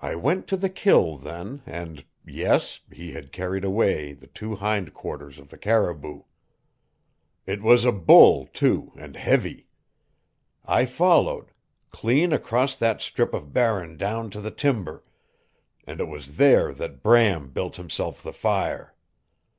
I 0.00 0.14
went 0.14 0.46
to 0.46 0.56
the 0.56 0.70
kill 0.70 1.18
then, 1.18 1.60
and 1.66 2.06
yes, 2.24 2.80
he 2.90 3.12
had 3.12 3.30
carried 3.30 3.62
away 3.62 4.14
the 4.14 4.26
two 4.26 4.54
hind 4.54 4.94
quarters 4.94 5.38
of 5.38 5.50
the 5.50 5.58
caribou. 5.58 6.22
It 7.46 7.60
was 7.60 7.84
a 7.84 7.92
bull, 7.92 8.46
too, 8.46 8.90
and 8.96 9.16
heavy. 9.16 9.66
I 10.64 10.86
followed 10.86 11.50
clean 11.90 12.32
across 12.32 12.74
that 12.76 13.02
strip 13.02 13.34
of 13.34 13.52
Barren 13.52 13.98
down 13.98 14.30
to 14.30 14.40
the 14.40 14.50
timber, 14.50 15.04
and 15.86 16.00
it 16.00 16.08
was 16.08 16.36
there 16.36 16.72
that 16.72 17.02
Bram 17.02 17.50
built 17.50 17.76
himself 17.76 18.22
the 18.22 18.32
fire. 18.32 18.94